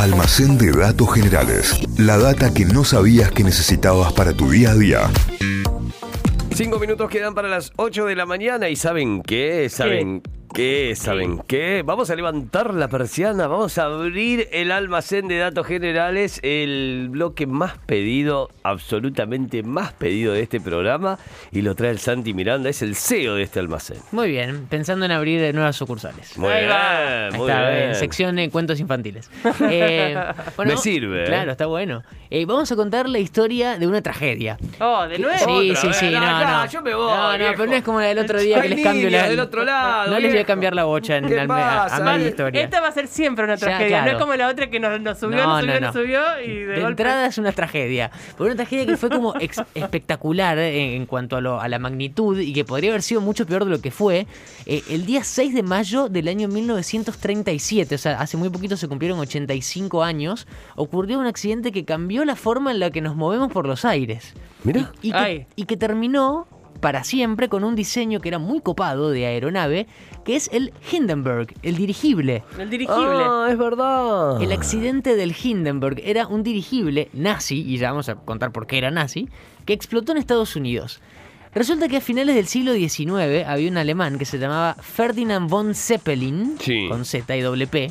Almacén 0.00 0.56
de 0.56 0.72
datos 0.72 1.12
generales. 1.12 1.78
La 1.98 2.16
data 2.16 2.54
que 2.54 2.64
no 2.64 2.84
sabías 2.84 3.30
que 3.32 3.44
necesitabas 3.44 4.14
para 4.14 4.32
tu 4.32 4.50
día 4.50 4.70
a 4.70 4.74
día. 4.74 5.10
Cinco 6.54 6.78
minutos 6.78 7.10
quedan 7.10 7.34
para 7.34 7.48
las 7.48 7.70
8 7.76 8.06
de 8.06 8.16
la 8.16 8.24
mañana 8.24 8.70
y 8.70 8.76
¿saben 8.76 9.20
qué? 9.20 9.68
¿Saben 9.68 10.22
qué? 10.22 10.39
¿Saben 10.96 11.38
qué? 11.46 11.82
Vamos 11.86 12.10
a 12.10 12.16
levantar 12.16 12.74
la 12.74 12.88
persiana, 12.88 13.46
vamos 13.46 13.78
a 13.78 13.84
abrir 13.84 14.48
el 14.52 14.72
almacén 14.72 15.28
de 15.28 15.38
datos 15.38 15.64
generales, 15.66 16.40
el 16.42 17.06
bloque 17.10 17.46
más 17.46 17.78
pedido, 17.86 18.50
absolutamente 18.64 19.62
más 19.62 19.92
pedido 19.92 20.32
de 20.34 20.42
este 20.42 20.60
programa 20.60 21.18
y 21.52 21.62
lo 21.62 21.74
trae 21.76 21.90
el 21.92 21.98
Santi 22.00 22.34
Miranda, 22.34 22.68
es 22.68 22.82
el 22.82 22.96
CEO 22.96 23.36
de 23.36 23.42
este 23.44 23.60
almacén. 23.60 23.98
Muy 24.12 24.28
bien, 24.30 24.66
pensando 24.66 25.06
en 25.06 25.12
abrir 25.12 25.54
nuevas 25.54 25.76
sucursales. 25.76 26.36
Muy 26.36 26.50
Ahí 26.50 26.60
bien, 26.66 26.70
va. 26.70 27.26
Ahí 27.28 27.32
muy 27.38 27.48
está, 27.50 27.70
bien. 27.70 27.82
en 27.90 27.94
sección 27.94 28.36
de 28.36 28.50
cuentos 28.50 28.80
infantiles. 28.80 29.30
Eh, 29.72 30.16
Me 30.64 30.76
sirve, 30.76 31.22
¿eh? 31.22 31.26
Claro, 31.26 31.52
está 31.52 31.66
bueno. 31.66 32.02
Eh, 32.30 32.44
vamos 32.44 32.70
a 32.72 32.76
contar 32.76 33.08
la 33.08 33.18
historia 33.18 33.78
de 33.78 33.86
una 33.86 34.02
tragedia. 34.02 34.58
Oh, 34.80 35.06
de 35.06 35.18
nuevo. 35.18 35.36
Sí, 35.38 35.70
Otra 35.70 35.80
sí, 35.80 35.86
vez. 35.88 35.96
sí, 35.96 36.10
no, 36.10 36.20
No, 36.20 36.40
no. 36.64 36.66
yo 36.66 36.82
me 36.82 36.94
voy, 36.94 37.06
No, 37.06 37.32
no, 37.32 37.38
viejo. 37.38 37.52
pero 37.56 37.66
no 37.70 37.76
es 37.76 37.82
como 37.84 38.00
la 38.00 38.06
del 38.06 38.18
otro 38.18 38.40
día 38.40 38.56
que 38.56 38.62
Hay 38.62 38.68
les 38.74 38.82
cambio 38.82 39.10
la. 39.10 39.28
del 39.28 39.40
otro 39.40 39.64
lado, 39.64 40.10
No 40.10 40.18
les 40.18 40.32
voy 40.40 40.42
a 40.42 40.44
viejo. 40.44 40.46
cambiar 40.46 40.74
la 40.74 40.84
bocha 40.84 41.16
en, 41.16 41.26
¿Qué 41.28 41.40
al- 41.40 41.48
pasa? 41.48 41.96
a, 41.96 41.98
mi 42.00 42.04
Vale, 42.06 42.28
historia. 42.28 42.62
Esta 42.62 42.80
va 42.80 42.88
a 42.88 42.92
ser 42.92 43.06
siempre 43.06 43.44
una 43.44 43.54
Ya, 43.56 43.66
tragedia. 43.66 43.98
No 43.98 44.02
claro. 44.04 44.18
es 44.18 44.22
como 44.24 44.34
la 44.36 44.48
otra 44.48 44.70
que 44.70 44.80
nos, 44.80 45.00
nos 45.00 45.18
subió, 45.18 45.36
No, 45.38 45.46
nos 45.46 45.60
subió, 45.60 45.74
no, 45.74 45.80
nos 45.86 45.94
no. 45.94 46.00
subió 46.02 46.20
y 46.44 46.48
de, 46.48 46.66
De, 46.66 46.74
golpe. 46.80 46.88
entrada 47.02 47.26
es 47.26 47.38
una 47.38 47.52
tragedia. 47.52 48.10
Pero 48.36 48.46
una 48.46 48.56
tragedia 48.56 48.86
que 48.86 48.96
fue 48.96 49.10
como 49.10 49.34
ex- 49.40 49.62
espectacular 49.74 50.58
en, 50.58 51.06
cuanto 51.06 51.36
a, 51.36 51.40
lo- 51.40 51.60
a 51.60 51.68
la 51.68 51.78
magnitud 51.78 52.38
y 52.38 52.52
que 52.52 52.64
podría 52.64 52.90
haber 52.90 53.02
sido 53.02 53.20
mucho 53.20 53.46
peor 53.46 53.64
de 53.64 53.70
lo 53.70 53.80
que 53.80 53.90
fue. 53.90 54.26
Eh, 54.66 54.82
el 54.90 55.06
día 55.06 55.24
6 55.24 55.54
de 55.54 55.62
mayo 55.62 56.08
del 56.08 56.28
año 56.28 56.48
1937, 56.48 57.94
o 57.94 57.98
sea, 57.98 58.20
hace 58.20 58.36
muy 58.36 58.50
poquito 58.50 58.76
se 58.76 58.88
cumplieron 58.88 59.18
85 59.18 60.02
años, 60.02 60.46
ocurrió 60.76 61.18
un 61.18 61.26
accidente 61.26 61.72
que 61.72 61.84
cambió 61.84 62.24
la 62.24 62.36
forma 62.36 62.70
en 62.70 62.80
la 62.80 62.90
que 62.90 63.00
nos 63.00 63.16
movemos 63.16 63.52
por 63.52 63.66
los 63.66 63.84
aires. 63.84 64.34
Mira. 64.64 64.92
Y, 65.02 65.08
y 65.08 65.12
que, 65.12 65.18
Ay. 65.18 65.46
y 65.56 65.64
que 65.64 65.76
terminó 65.76 66.46
para 66.80 67.04
siempre 67.04 67.48
con 67.48 67.64
un 67.64 67.74
diseño 67.74 68.20
que 68.20 68.28
era 68.28 68.38
muy 68.38 68.60
copado 68.60 69.10
de 69.10 69.26
aeronave, 69.26 69.86
que 70.24 70.36
es 70.36 70.48
el 70.52 70.72
Hindenburg, 70.90 71.48
el 71.62 71.76
dirigible. 71.76 72.42
El 72.58 72.70
dirigible. 72.70 73.04
Ah, 73.22 73.48
es 73.50 73.58
verdad. 73.58 74.42
El 74.42 74.52
accidente 74.52 75.16
del 75.16 75.34
Hindenburg 75.40 76.00
era 76.04 76.26
un 76.26 76.42
dirigible 76.42 77.08
nazi, 77.12 77.60
y 77.66 77.76
ya 77.78 77.90
vamos 77.90 78.08
a 78.08 78.14
contar 78.16 78.52
por 78.52 78.66
qué 78.66 78.78
era 78.78 78.90
nazi, 78.90 79.28
que 79.66 79.72
explotó 79.72 80.12
en 80.12 80.18
Estados 80.18 80.56
Unidos. 80.56 81.00
Resulta 81.54 81.88
que 81.88 81.96
a 81.96 82.00
finales 82.00 82.36
del 82.36 82.46
siglo 82.46 82.72
XIX 82.74 83.44
había 83.46 83.70
un 83.70 83.76
alemán 83.76 84.18
que 84.18 84.24
se 84.24 84.38
llamaba 84.38 84.74
Ferdinand 84.80 85.50
von 85.50 85.74
Zeppelin, 85.74 86.56
Sí. 86.60 86.86
con 86.88 87.04
Z 87.04 87.36
y 87.36 87.40
doble 87.40 87.66
P, 87.66 87.90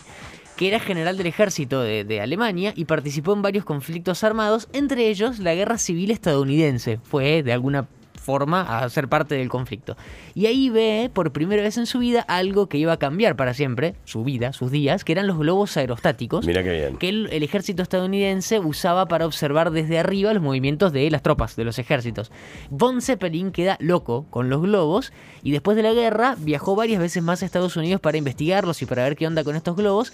que 0.55 0.67
era 0.69 0.79
general 0.79 1.17
del 1.17 1.27
ejército 1.27 1.81
de, 1.81 2.05
de 2.05 2.21
Alemania 2.21 2.73
y 2.75 2.85
participó 2.85 3.33
en 3.33 3.41
varios 3.41 3.65
conflictos 3.65 4.23
armados, 4.23 4.67
entre 4.73 5.09
ellos 5.09 5.39
la 5.39 5.53
Guerra 5.55 5.77
Civil 5.77 6.09
Estadounidense. 6.11 6.99
Fue 7.03 7.43
de 7.43 7.51
alguna 7.53 7.87
forma 8.19 8.61
a 8.61 8.89
ser 8.89 9.07
parte 9.07 9.35
del 9.35 9.49
conflicto. 9.49 9.97
Y 10.35 10.45
ahí 10.45 10.69
ve 10.69 11.09
por 11.13 11.31
primera 11.31 11.61
vez 11.63 11.77
en 11.77 11.85
su 11.85 11.99
vida 11.99 12.21
algo 12.27 12.67
que 12.69 12.77
iba 12.77 12.93
a 12.93 12.97
cambiar 12.97 13.35
para 13.35 13.53
siempre, 13.53 13.95
su 14.05 14.23
vida, 14.23 14.53
sus 14.53 14.71
días, 14.71 15.03
que 15.03 15.13
eran 15.13 15.27
los 15.27 15.37
globos 15.37 15.75
aerostáticos 15.77 16.45
Mira 16.45 16.63
qué 16.63 16.71
bien. 16.71 16.97
que 16.97 17.09
el, 17.09 17.29
el 17.31 17.43
ejército 17.43 17.81
estadounidense 17.81 18.59
usaba 18.59 19.07
para 19.07 19.25
observar 19.25 19.71
desde 19.71 19.99
arriba 19.99 20.33
los 20.33 20.43
movimientos 20.43 20.93
de 20.93 21.09
las 21.09 21.21
tropas, 21.21 21.55
de 21.55 21.63
los 21.63 21.79
ejércitos. 21.79 22.31
Von 22.69 23.01
Zeppelin 23.01 23.51
queda 23.51 23.77
loco 23.79 24.25
con 24.29 24.49
los 24.49 24.61
globos 24.61 25.11
y 25.43 25.51
después 25.51 25.77
de 25.77 25.83
la 25.83 25.93
guerra 25.93 26.35
viajó 26.37 26.75
varias 26.75 26.99
veces 26.99 27.23
más 27.23 27.41
a 27.41 27.45
Estados 27.45 27.77
Unidos 27.77 28.01
para 28.01 28.17
investigarlos 28.17 28.81
y 28.81 28.85
para 28.85 29.03
ver 29.03 29.15
qué 29.15 29.25
onda 29.27 29.43
con 29.43 29.55
estos 29.55 29.75
globos 29.75 30.13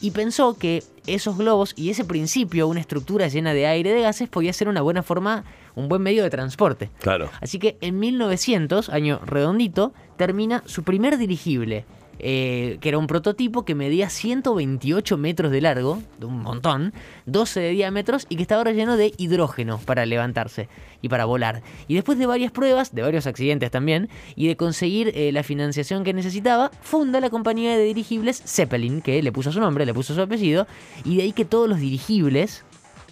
y 0.00 0.10
pensó 0.10 0.56
que 0.58 0.82
esos 1.06 1.36
globos 1.36 1.74
y 1.76 1.90
ese 1.90 2.04
principio, 2.04 2.68
una 2.68 2.80
estructura 2.80 3.28
llena 3.28 3.54
de 3.54 3.66
aire 3.66 3.90
y 3.90 3.92
de 3.94 4.02
gases, 4.02 4.28
podía 4.28 4.52
ser 4.52 4.68
una 4.68 4.82
buena 4.82 5.02
forma, 5.02 5.44
un 5.74 5.88
buen 5.88 6.02
medio 6.02 6.22
de 6.22 6.30
transporte. 6.30 6.90
Claro. 7.00 7.30
Así 7.40 7.58
que 7.58 7.76
en 7.80 7.98
1900, 7.98 8.88
año 8.88 9.20
redondito, 9.24 9.92
termina 10.16 10.62
su 10.66 10.82
primer 10.82 11.18
dirigible, 11.18 11.84
eh, 12.26 12.78
que 12.80 12.88
era 12.88 12.96
un 12.96 13.06
prototipo 13.06 13.66
que 13.66 13.74
medía 13.74 14.08
128 14.08 15.18
metros 15.18 15.52
de 15.52 15.60
largo, 15.60 16.02
de 16.18 16.24
un 16.24 16.40
montón, 16.40 16.94
12 17.26 17.60
de 17.60 17.70
diámetros 17.72 18.24
y 18.30 18.36
que 18.36 18.42
estaba 18.42 18.64
relleno 18.64 18.96
de 18.96 19.12
hidrógeno 19.18 19.78
para 19.84 20.06
levantarse 20.06 20.70
y 21.02 21.10
para 21.10 21.26
volar. 21.26 21.62
Y 21.86 21.96
después 21.96 22.18
de 22.18 22.24
varias 22.24 22.50
pruebas, 22.50 22.94
de 22.94 23.02
varios 23.02 23.26
accidentes 23.26 23.70
también, 23.70 24.08
y 24.36 24.48
de 24.48 24.56
conseguir 24.56 25.12
eh, 25.14 25.32
la 25.32 25.42
financiación 25.42 26.02
que 26.02 26.14
necesitaba, 26.14 26.70
funda 26.80 27.20
la 27.20 27.28
compañía 27.28 27.76
de 27.76 27.84
dirigibles 27.84 28.42
Zeppelin, 28.46 29.02
que 29.02 29.22
le 29.22 29.30
puso 29.30 29.52
su 29.52 29.60
nombre, 29.60 29.84
le 29.84 29.92
puso 29.92 30.14
su 30.14 30.22
apellido, 30.22 30.66
y 31.04 31.18
de 31.18 31.24
ahí 31.24 31.32
que 31.32 31.44
todos 31.44 31.68
los 31.68 31.78
dirigibles 31.78 32.64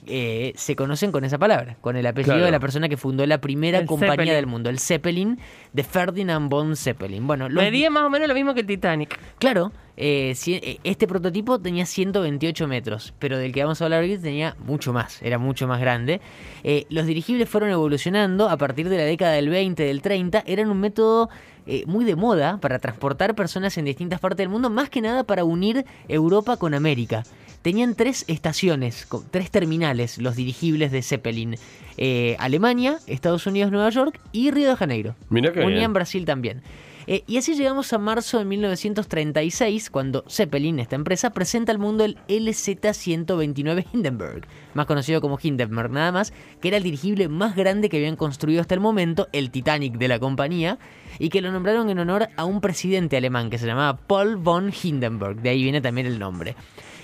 eh, 0.07 0.53
se 0.57 0.75
conocen 0.75 1.13
con 1.13 1.25
esa 1.25 1.39
palabra, 1.39 1.77
con 1.81 1.97
el 1.97 2.05
apellido 2.07 2.35
Claro. 2.35 2.45
de 2.47 2.51
la 2.51 2.59
persona 2.61 2.89
que 2.89 2.97
fundó 2.97 3.25
la 3.27 3.41
primera 3.41 3.79
El 3.79 3.87
compañía 3.87 4.13
Zeppelin. 4.15 4.35
del 4.35 4.47
mundo, 4.47 4.71
el 4.71 4.79
Zeppelin 4.81 5.39
de 5.73 5.85
Ferdinand 5.85 6.51
von 6.51 6.75
Zeppelin. 6.77 7.27
Bueno, 7.27 7.49
los- 7.49 7.63
Medía 7.63 7.89
más 7.91 8.03
o 8.05 8.11
menos 8.11 8.27
lo 8.29 8.35
mismo 8.35 8.53
que 8.55 8.61
el 8.61 8.67
Titanic. 8.67 9.19
claro, 9.39 9.71
eh, 9.97 10.35
eh, 10.47 10.79
este 10.83 11.07
prototipo 11.07 11.61
tenía 11.61 11.87
128 11.87 12.67
metros, 12.67 13.15
pero 13.19 13.39
del 13.39 13.53
que 13.53 13.63
vamos 13.63 13.81
a 13.81 13.85
hablar 13.85 14.03
hoy 14.03 14.19
tenía 14.19 14.57
mucho 14.67 14.93
más, 14.93 15.23
era 15.23 15.39
mucho 15.39 15.69
más 15.69 15.81
grande. 15.81 16.21
Eh, 16.65 16.87
los 16.89 17.07
dirigibles 17.07 17.49
fueron 17.49 17.71
evolucionando 17.71 18.49
a 18.49 18.57
partir 18.57 18.89
de 18.89 18.97
la 18.97 19.05
década 19.05 19.33
del 19.35 19.49
20, 19.51 19.85
del 19.85 20.03
30, 20.03 20.43
eran 20.47 20.69
un 20.71 20.81
método 20.81 21.29
eh, 21.65 21.85
muy 21.87 22.05
de 22.05 22.17
moda 22.17 22.59
para 22.61 22.81
transportar 22.81 23.37
personas 23.37 23.79
en 23.79 23.85
distintas 23.85 24.19
partes 24.19 24.39
del 24.39 24.49
mundo, 24.49 24.69
más 24.69 24.91
que 24.91 25.01
nada 25.01 25.23
para 25.23 25.45
unir 25.45 25.85
Europa 26.09 26.57
con 26.57 26.75
América. 26.75 27.23
Tenían 27.63 27.95
tres 27.95 28.25
estaciones, 28.27 29.07
tres 29.31 29.51
terminales, 29.51 30.19
los 30.19 30.37
dirigibles 30.37 30.91
de 30.91 31.03
Zeppelin. 31.03 31.57
Eh, 31.97 32.37
Alemania, 32.39 32.99
Estados 33.07 33.47
Unidos, 33.47 33.71
Nueva 33.71 33.91
York 33.91 34.21
y 34.33 34.51
Río 34.51 34.71
de 34.71 34.77
Janeiro. 34.77 35.15
Mira 35.31 35.53
qué 35.53 35.61
Unían 35.61 35.79
bien. 35.79 35.93
Brasil 35.93 36.25
también. 36.25 36.63
Eh, 37.07 37.25
y 37.27 37.37
así 37.37 37.55
llegamos 37.55 37.93
a 37.93 37.99
marzo 37.99 38.39
de 38.39 38.45
1936, 38.45 39.91
cuando 39.91 40.25
Zeppelin, 40.29 40.79
esta 40.79 40.97
empresa, 40.97 41.31
presenta 41.31 41.73
al 41.73 41.79
mundo 41.79 42.05
el 42.05 42.19
LZ-129 42.29 43.87
Hindenburg, 43.93 44.47
más 44.75 44.87
conocido 44.87 45.21
como 45.21 45.39
Hindenburg 45.41 45.91
nada 45.91 46.13
más, 46.13 46.33
que 46.61 46.69
era 46.69 46.77
el 46.77 46.83
dirigible 46.83 47.29
más 47.29 47.57
grande 47.57 47.89
que 47.89 47.97
habían 47.97 48.17
construido 48.17 48.61
hasta 48.61 48.75
el 48.75 48.81
momento, 48.81 49.29
el 49.33 49.51
Titanic 49.51 49.95
de 49.95 50.09
la 50.09 50.19
compañía, 50.19 50.79
y 51.19 51.29
que 51.29 51.41
lo 51.41 51.51
nombraron 51.51 51.91
en 51.91 51.99
honor 51.99 52.29
a 52.37 52.45
un 52.45 52.61
presidente 52.61 53.17
alemán 53.17 53.51
que 53.51 53.59
se 53.59 53.67
llamaba 53.67 53.97
Paul 53.97 54.37
von 54.37 54.73
Hindenburg, 54.73 55.43
de 55.43 55.51
ahí 55.51 55.63
viene 55.63 55.81
también 55.81 56.07
el 56.07 56.19
nombre. 56.19 56.55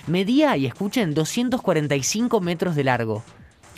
Medía, 0.09 0.57
y 0.57 0.65
escuchen, 0.65 1.13
245 1.13 2.41
metros 2.41 2.75
de 2.75 2.83
largo. 2.83 3.23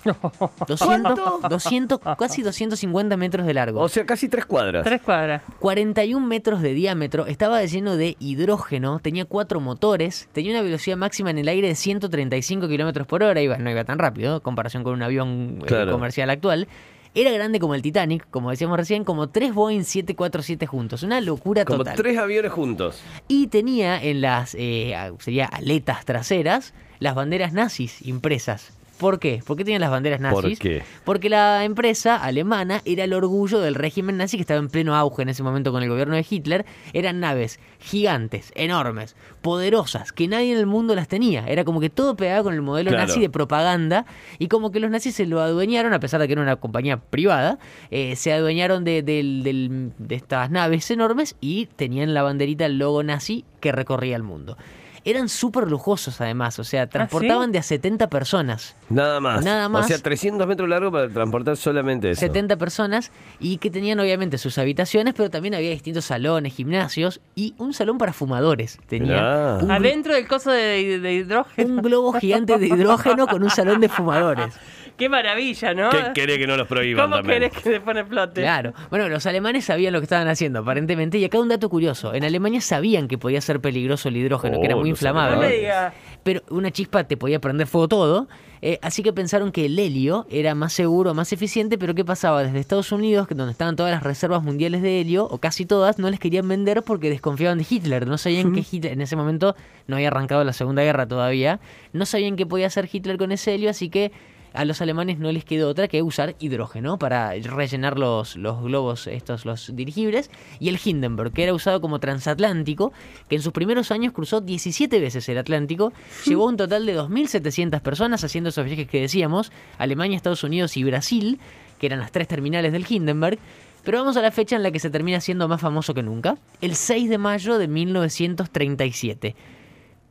200, 0.68 1.20
200, 1.50 2.00
casi 2.18 2.42
250 2.44 3.18
metros 3.18 3.46
de 3.46 3.54
largo. 3.54 3.82
O 3.82 3.90
sea, 3.90 4.06
casi 4.06 4.30
tres 4.30 4.46
cuadras. 4.46 4.84
Tres 4.84 5.02
cuadras. 5.02 5.44
41 5.60 6.26
metros 6.26 6.62
de 6.62 6.74
diámetro, 6.74 7.28
estaba 7.28 7.64
lleno 7.66 7.98
de 7.98 8.16
hidrógeno, 8.20 9.00
tenía 9.00 9.26
cuatro 9.26 9.60
motores, 9.60 10.28
tenía 10.32 10.52
una 10.52 10.62
velocidad 10.62 10.98
máxima 10.98 11.30
en 11.30 11.38
el 11.38 11.48
aire 11.48 11.68
de 11.68 11.76
135 11.76 12.68
kilómetros 12.68 13.08
por 13.08 13.24
hora, 13.24 13.42
iba, 13.42 13.58
no 13.58 13.70
iba 13.70 13.84
tan 13.84 14.00
rápido, 14.00 14.36
en 14.36 14.42
comparación 14.42 14.84
con 14.84 14.94
un 14.94 15.04
avión 15.04 15.64
eh, 15.68 15.88
comercial 15.92 16.30
actual. 16.30 16.68
Era 17.14 17.32
grande 17.32 17.60
como 17.60 17.76
el 17.76 17.82
Titanic, 17.82 18.26
como 18.30 18.52
decíamos 18.52 18.78
recién, 18.78 19.04
como 19.04 19.30
tres 19.30 19.54
Boeing 19.54 19.84
747 19.84 20.66
juntos, 20.66 21.04
una 21.04 21.20
locura 21.20 21.66
Como 21.66 21.80
total. 21.80 21.98
tres 21.98 22.18
aviones 22.18 22.52
juntos. 22.54 23.02
Y 23.28 23.48
tenía 23.48 24.02
en 24.02 24.22
las, 24.22 24.56
eh, 24.58 24.96
sería 25.20 25.46
aletas 25.46 26.06
traseras, 26.06 26.74
las 27.00 27.14
banderas 27.16 27.52
nazis 27.52 28.02
impresas. 28.06 28.72
¿Por 29.02 29.20
qué? 29.20 29.42
¿Por 29.46 29.58
qué 29.58 29.64
tenían 29.66 29.82
las 29.82 29.90
banderas 29.90 30.20
¿Por 30.32 30.44
nazis? 30.44 30.60
qué? 30.60 30.84
Porque 31.04 31.28
la 31.28 31.66
empresa 31.66 32.16
alemana 32.16 32.82
era 32.86 33.04
el 33.04 33.14
orgullo 33.14 33.60
del 33.60 33.74
régimen 33.74 34.16
nazi 34.18 34.38
que 34.38 34.42
estaba 34.42 34.60
en 34.60 34.70
pleno 34.70 34.96
auge 34.96 35.24
en 35.24 35.30
ese 35.30 35.42
momento 35.42 35.72
con 35.72 35.82
el 35.82 35.90
gobierno 35.90 36.16
de 36.16 36.24
Hitler. 36.30 36.66
Eran 36.94 37.20
naves 37.20 37.60
gigantes, 37.80 38.52
enormes, 38.56 39.16
poderosas, 39.42 40.12
que 40.14 40.28
nadie 40.28 40.54
en 40.54 40.60
el 40.60 40.68
mundo 40.68 40.94
las 40.94 41.08
tenía. 41.08 41.48
Era 41.48 41.64
como 41.66 41.80
que 41.80 41.90
todo 41.90 42.16
pegaba 42.16 42.44
con 42.44 42.54
el 42.54 42.62
modelo 42.62 42.92
Claro. 42.92 43.08
nazi 43.08 43.20
de 43.20 43.30
propaganda 43.32 44.06
y 44.38 44.48
como 44.50 44.72
que 44.72 44.80
los 44.80 44.92
nazis 44.92 45.16
se 45.16 45.26
lo 45.26 45.42
adueñaron, 45.42 45.94
a 45.94 46.00
pesar 46.00 46.22
de 46.22 46.28
que 46.28 46.34
era 46.34 46.42
una 46.44 46.58
compañía 46.58 46.98
privada, 46.98 47.58
eh, 47.90 48.16
se 48.16 48.32
adueñaron 48.34 48.84
de, 48.84 49.02
de 49.02 49.92
estas 50.16 50.52
naves 50.52 50.92
enormes 50.92 51.36
y 51.42 51.66
tenían 51.76 52.14
la 52.14 52.22
banderita, 52.22 52.68
el 52.68 52.78
logo 52.78 53.02
nazi 53.02 53.46
que 53.60 53.72
recorría 53.72 54.16
el 54.16 54.24
mundo. 54.24 54.58
Eran 55.04 55.30
súper 55.30 55.70
lujosos 55.70 56.22
además, 56.22 56.60
o 56.60 56.64
sea, 56.64 56.88
transportaban 56.88 57.52
de 57.52 57.60
a 57.60 57.64
70 57.64 58.10
personas. 58.10 58.76
Nada 58.90 59.20
más. 59.20 59.44
Nada 59.44 59.68
más. 59.68 59.86
O 59.86 59.88
sea, 59.88 59.98
300 59.98 60.48
metros 60.48 60.70
largo 60.70 60.92
para 60.92 61.10
transportar 61.10 61.58
solamente 61.58 62.12
eso. 62.12 62.20
70 62.20 62.58
personas 62.58 63.12
y 63.40 63.58
que 63.58 63.72
tenían 63.72 64.00
obviamente 64.00 64.38
sus 64.38 64.58
habitaciones, 64.58 65.14
pero 65.16 65.30
también 65.30 65.56
había 65.56 65.72
distintos 65.72 66.06
salones, 66.06 66.54
gimnasios 66.54 67.22
y 67.36 67.56
un 67.58 67.74
salón 67.74 67.98
para 67.98 68.14
fumadores. 68.14 68.80
Tenía 68.88 69.58
un, 69.62 69.72
Adentro 69.72 70.14
del 70.14 70.28
coso 70.28 70.52
de, 70.52 71.00
de 71.00 71.14
hidrógeno. 71.14 71.74
un 71.74 71.82
globo 71.82 72.14
gigante 72.14 72.58
de 72.58 72.68
hidrógeno 72.68 73.28
con 73.28 73.44
un 73.44 73.50
salón 73.50 73.82
de 73.82 73.90
fumadores. 73.90 74.54
Qué 74.98 75.10
maravilla, 75.10 75.74
¿no? 75.74 75.90
¿Qué 75.90 76.04
querés 76.14 76.38
que 76.38 76.48
no 76.48 76.56
los 76.58 76.68
prohíban 76.68 77.06
¿Cómo 77.06 77.16
también? 77.18 77.40
querés 77.42 77.54
que 77.54 77.70
se 77.70 77.80
pone 77.82 78.06
flote? 78.06 78.42
Claro. 78.42 78.74
Bueno, 78.90 79.10
los 79.10 79.26
alemanes 79.26 79.66
sabían 79.66 79.94
lo 79.94 80.00
que 80.00 80.06
estaban 80.06 80.28
haciendo, 80.28 80.60
aparentemente. 80.60 81.18
Y 81.18 81.26
acá 81.26 81.40
un 81.40 81.50
dato 81.50 81.70
curioso. 81.70 82.14
En 82.14 82.24
Alemania 82.24 82.62
sabían 82.62 83.08
que 83.08 83.18
podía 83.18 83.42
ser 83.42 83.60
peligroso 83.62 84.10
el 84.10 84.18
hidrógeno, 84.18 84.60
que 84.60 84.66
era 84.68 84.76
Oh, 84.76 84.80
muy 84.80 84.90
No 84.90 84.94
inflamable. 84.94 85.58
diga. 85.58 85.94
pero 86.24 86.42
una 86.50 86.70
chispa 86.72 87.04
te 87.06 87.18
podía 87.18 87.40
prender 87.40 87.66
fuego 87.68 87.88
todo. 87.88 88.28
Eh, 88.64 88.78
así 88.84 89.02
que 89.02 89.12
pensaron 89.12 89.52
que 89.52 89.66
el 89.66 89.80
helio 89.80 90.28
era 90.30 90.54
más 90.54 90.72
seguro, 90.74 91.16
más 91.16 91.34
eficiente, 91.34 91.80
pero 91.80 91.96
¿qué 91.96 92.06
pasaba? 92.06 92.44
Desde 92.44 92.60
Estados 92.60 92.92
Unidos, 92.92 93.28
que 93.28 93.34
donde 93.34 93.54
estaban 93.54 93.76
todas 93.76 93.92
las 93.92 94.04
reservas 94.04 94.44
mundiales 94.44 94.84
de 94.84 95.02
helio, 95.02 95.26
o 95.26 95.40
casi 95.40 95.66
todas, 95.66 95.98
no 95.98 96.12
les 96.12 96.20
querían 96.20 96.48
vender 96.48 96.84
porque 96.84 97.10
desconfiaban 97.10 97.58
de 97.58 97.66
Hitler. 97.68 98.06
No 98.06 98.20
sabían 98.20 98.54
que 98.54 98.64
Hitler, 98.72 98.94
en 98.94 99.02
ese 99.02 99.16
momento 99.16 99.56
no 99.88 99.96
había 99.96 100.10
arrancado 100.10 100.44
la 100.44 100.54
Segunda 100.54 100.84
Guerra 100.84 101.08
todavía, 101.08 101.60
no 101.92 102.06
sabían 102.06 102.36
qué 102.36 102.46
podía 102.46 102.68
hacer 102.68 102.88
Hitler 102.92 103.18
con 103.18 103.32
ese 103.32 103.56
helio, 103.56 103.72
así 103.72 103.90
que 103.90 104.12
a 104.54 104.66
los 104.66 104.82
alemanes 104.82 105.20
no 105.20 105.32
les 105.32 105.46
quedó 105.46 105.70
otra 105.70 105.88
que 105.88 106.02
usar 106.02 106.36
hidrógeno 106.40 107.00
para 107.00 107.34
rellenar 107.34 107.98
los, 107.98 108.36
los 108.36 108.62
globos, 108.62 109.08
estos, 109.08 109.46
los 109.46 109.76
dirigibles, 109.76 110.30
y 110.60 110.70
el 110.70 110.80
Hindenburg, 110.84 111.32
que 111.32 111.44
era 111.44 111.54
usado 111.54 111.82
como 111.82 112.00
transatlántico, 112.00 112.92
que 113.30 113.36
en 113.36 113.42
sus 113.42 113.54
primeros 113.54 113.92
años 113.92 114.14
cruzó 114.14 114.42
17 114.42 115.00
veces 115.00 115.28
el 115.30 115.38
Atlántico, 115.38 115.94
llevó 116.26 116.48
un 116.48 116.58
total 116.58 116.86
de 116.86 116.98
2.700 116.98 117.82
personas 117.82 118.24
haciendo 118.24 118.50
esos 118.50 118.66
viajes 118.66 118.88
que 118.88 119.02
decíamos, 119.02 119.52
Alemania, 119.78 120.18
Estados 120.18 120.44
Unidos 120.44 120.76
y 120.78 120.84
Brasil, 120.84 121.40
que 121.80 121.88
eran 121.88 122.00
las 122.00 122.12
tres 122.12 122.28
terminales 122.28 122.72
del 122.72 122.86
Hindenburg, 122.88 123.40
pero 123.84 123.98
vamos 123.98 124.16
a 124.18 124.22
la 124.22 124.32
fecha 124.32 124.56
en 124.56 124.64
la 124.64 124.72
que 124.72 124.80
se 124.80 124.90
termina 124.90 125.20
siendo 125.22 125.48
más 125.48 125.60
famoso 125.60 125.94
que 125.94 126.04
nunca, 126.04 126.38
el 126.62 126.76
6 126.76 127.10
de 127.10 127.18
mayo 127.18 127.58
de 127.58 127.68
1937. 127.68 129.36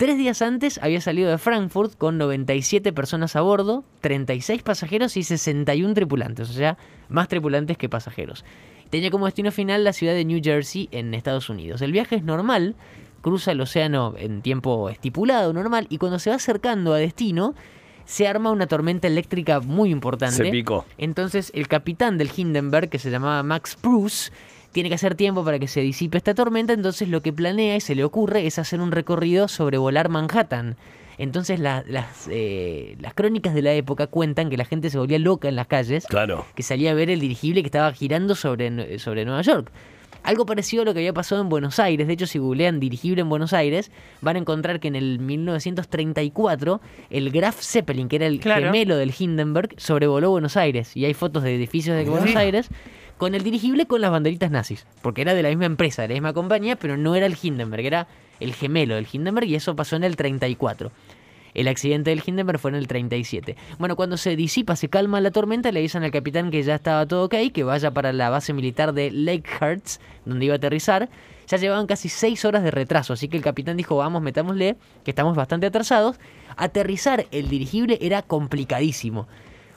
Tres 0.01 0.17
días 0.17 0.41
antes 0.41 0.81
había 0.83 1.03
salido 1.03 1.31
de 1.31 1.37
Frankfurt 1.37 1.95
con 1.99 2.17
97 2.17 2.91
personas 2.95 3.37
a 3.37 3.43
bordo, 3.43 3.85
36 4.01 4.63
pasajeros 4.63 5.15
y 5.19 5.25
61 5.25 5.93
tripulantes, 5.93 6.49
o 6.49 6.55
sea, 6.55 6.79
más 7.11 7.29
tripulantes 7.29 7.77
que 7.77 7.91
pasajeros. 7.91 8.47
Tenía 8.89 9.11
como 9.11 9.27
destino 9.27 9.53
final 9.53 9.85
la 9.85 9.93
ciudad 9.93 10.15
de 10.15 10.25
New 10.25 10.41
Jersey 10.43 10.89
en 10.91 11.13
Estados 11.13 11.51
Unidos. 11.51 11.83
El 11.83 11.93
viaje 11.93 12.17
es 12.17 12.25
normal, 12.25 12.77
cruza 13.21 13.53
el 13.53 13.61
océano 13.61 14.15
en 14.17 14.41
tiempo 14.41 14.89
estipulado, 14.89 15.53
normal, 15.53 15.87
y 15.91 15.99
cuando 15.99 16.19
se 16.19 16.31
va 16.31 16.37
acercando 16.37 16.95
a 16.95 16.97
destino, 16.97 17.55
se 18.07 18.27
arma 18.27 18.53
una 18.53 18.69
tormenta 18.69 19.07
eléctrica 19.07 19.61
muy 19.61 19.91
importante. 19.91 20.35
Se 20.35 20.51
picó. 20.51 20.87
Entonces 20.97 21.53
el 21.55 21.69
capitán 21.69 22.17
del 22.17 22.31
Hindenburg, 22.35 22.89
que 22.89 22.99
se 22.99 23.11
llamaba 23.11 23.43
Max 23.43 23.77
Bruce, 23.83 24.33
tiene 24.73 24.89
que 24.89 24.95
hacer 24.95 25.15
tiempo 25.15 25.45
para 25.45 25.59
que 25.59 25.67
se 25.69 25.81
disipe 25.81 26.17
esta 26.19 26.35
tormenta, 26.35 26.73
entonces 26.73 27.09
lo 27.09 27.23
que 27.23 27.33
planea 27.33 27.77
y 27.77 27.81
se 27.81 27.95
le 27.95 28.05
ocurre 28.05 28.47
es 28.47 28.59
hacer 28.59 28.81
un 28.81 28.93
recorrido 28.93 29.49
sobre 29.49 29.79
volar 29.79 30.09
Manhattan. 30.09 30.77
Entonces 31.19 31.61
la- 31.61 31.85
las, 31.87 32.29
eh, 32.31 32.97
las 33.01 33.13
crónicas 33.15 33.53
de 33.55 33.63
la 33.63 33.73
época 33.75 34.07
cuentan 34.07 34.49
que 34.49 34.57
la 34.57 34.65
gente 34.65 34.89
se 34.89 34.97
volvía 34.99 35.19
loca 35.19 35.49
en 35.49 35.57
las 35.57 35.67
calles, 35.67 36.07
Claro. 36.07 36.47
que 36.55 36.63
salía 36.63 36.93
a 36.93 36.95
ver 36.95 37.11
el 37.11 37.21
dirigible 37.21 37.63
que 37.63 37.67
estaba 37.67 37.93
girando 37.93 38.35
sobre, 38.35 38.99
sobre 38.99 39.25
Nueva 39.25 39.43
York. 39.43 39.71
Algo 40.23 40.45
parecido 40.47 40.83
a 40.83 40.85
lo 40.85 40.93
que 40.93 41.01
había 41.01 41.15
pasado 41.15 41.41
en 41.41 41.49
Buenos 41.49 41.79
Aires. 41.79 42.07
De 42.07 42.13
hecho, 42.13 42.27
si 42.27 42.39
googlean 42.39 42.79
dirigible 42.79 43.23
en 43.23 43.29
Buenos 43.31 43.53
Aires, 43.55 43.91
van 44.21 44.37
a 44.37 44.39
encontrar 44.39 44.79
que 44.79 44.89
en 44.89 44.97
el 44.97 45.19
1934 45.19 46.81
el 47.11 47.31
Graf 47.31 47.61
Zeppelin, 47.61 48.09
que 48.09 48.17
era 48.17 48.27
el 48.27 48.41
Claro. 48.41 48.67
gemelo 48.67 48.97
del 48.97 49.13
Hindenburg, 49.19 49.71
sobrevoló 49.79 50.31
Buenos 50.31 50.57
Aires. 50.57 50.97
Y 50.97 51.05
hay 51.05 51.15
fotos 51.15 51.43
de 51.43 51.55
edificios 51.55 51.97
de 51.97 52.05
Buenos 52.05 52.37
Aires 52.37 52.69
con 53.21 53.35
el 53.35 53.43
dirigible 53.43 53.85
con 53.85 54.01
las 54.01 54.11
banderitas 54.11 54.51
nazis. 54.51 54.87
Porque 55.03 55.21
era 55.21 55.35
de 55.35 55.43
la 55.43 55.51
misma 55.51 55.67
empresa, 55.67 56.01
de 56.01 56.09
la 56.09 56.15
misma 56.15 56.33
compañía, 56.33 56.77
pero 56.77 56.97
no 56.97 57.15
era 57.15 57.27
el 57.27 57.37
Hindenburg, 57.41 57.85
era 57.85 58.09
el 58.41 58.55
gemelo 58.55 58.95
del 58.95 59.07
Hindenburg 59.13 59.47
y 59.47 59.57
eso 59.57 59.77
pasó 59.77 59.97
en 59.97 60.05
el 60.05 60.17
34. 60.17 60.91
El 61.53 61.69
accidente 61.69 62.09
del 62.09 62.23
Hindenburg 62.25 62.59
fue 62.59 62.71
en 62.71 62.77
el 62.77 62.87
37. 62.87 63.57
Bueno, 63.79 63.95
cuando 63.95 64.17
se 64.17 64.37
disipa, 64.37 64.75
se 64.75 64.89
calma 64.89 65.21
la 65.21 65.33
tormenta, 65.33 65.71
le 65.71 65.83
dicen 65.83 66.03
al 66.03 66.13
capitán 66.13 66.51
que 66.51 66.63
ya 66.63 66.77
estaba 66.77 67.05
todo 67.05 67.27
ok, 67.27 67.35
que 67.53 67.63
vaya 67.63 67.91
para 67.91 68.15
la 68.15 68.31
base 68.31 68.55
militar 68.55 68.95
de 68.95 69.11
Lake 69.11 69.51
Hertz, 69.61 70.01
donde 70.25 70.47
iba 70.47 70.55
a 70.55 70.57
aterrizar. 70.57 71.11
Ya 71.47 71.59
llevaban 71.59 71.87
casi 71.87 72.09
seis 72.09 72.47
horas 72.47 72.63
de 72.63 72.71
retraso, 72.71 73.13
así 73.13 73.29
que 73.29 73.37
el 73.37 73.43
capitán 73.43 73.77
dijo, 73.77 73.99
vamos, 73.99 74.23
metámosle, 74.23 74.77
que 75.05 75.11
estamos 75.11 75.37
bastante 75.37 75.67
atrasados. 75.67 76.17
Aterrizar 76.57 77.27
el 77.33 77.51
dirigible 77.51 77.99
era 78.01 78.23
complicadísimo. 78.23 79.29